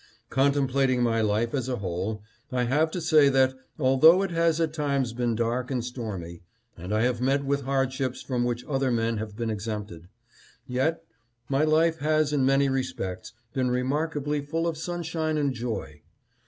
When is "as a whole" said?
1.53-2.23